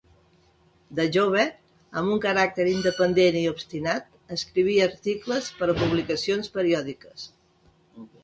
De 0.99 1.03
jove, 1.15 1.41
amb 2.01 2.13
un 2.13 2.21
caràcter 2.23 2.65
independent 2.71 3.37
i 3.43 3.43
obstinat, 3.51 4.09
escrivia 4.37 4.87
articles 4.93 5.51
per 5.61 5.67
a 5.73 5.75
publicacions 5.85 6.53
periòdiques. 6.59 7.29